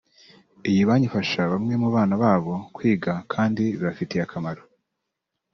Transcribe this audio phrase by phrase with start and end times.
[0.69, 4.61] iyi banki ifasha bamwe mu bana babo kwiga kandi bibafitiye akamaro